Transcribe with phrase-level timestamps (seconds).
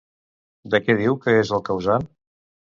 [0.75, 2.09] De què diu que és el causant?